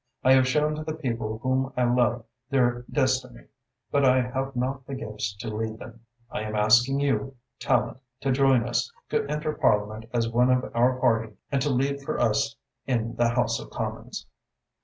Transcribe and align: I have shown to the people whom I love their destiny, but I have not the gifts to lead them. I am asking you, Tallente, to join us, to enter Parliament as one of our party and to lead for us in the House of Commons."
I 0.23 0.33
have 0.33 0.47
shown 0.47 0.73
to 0.73 0.83
the 0.83 0.95
people 0.95 1.37
whom 1.43 1.71
I 1.77 1.83
love 1.83 2.25
their 2.49 2.85
destiny, 2.91 3.45
but 3.91 4.03
I 4.03 4.19
have 4.21 4.55
not 4.55 4.83
the 4.87 4.95
gifts 4.95 5.35
to 5.35 5.55
lead 5.55 5.77
them. 5.77 6.03
I 6.31 6.41
am 6.41 6.55
asking 6.55 7.01
you, 7.01 7.35
Tallente, 7.59 7.99
to 8.21 8.31
join 8.31 8.67
us, 8.67 8.91
to 9.09 9.27
enter 9.27 9.53
Parliament 9.53 10.09
as 10.11 10.27
one 10.27 10.49
of 10.49 10.67
our 10.75 10.95
party 10.99 11.33
and 11.51 11.61
to 11.61 11.69
lead 11.69 12.01
for 12.01 12.19
us 12.19 12.55
in 12.87 13.15
the 13.17 13.29
House 13.29 13.59
of 13.59 13.69
Commons." 13.69 14.25